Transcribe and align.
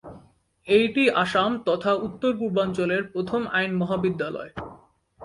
এইটি 0.67 1.03
আসাম 1.15 1.51
তথা 1.65 1.91
উত্তর-পূর্বাঞ্চলের 2.07 3.01
প্রথম 3.13 3.41
আইন 3.51 3.71
মহাবিদ্যালয়। 3.75 4.51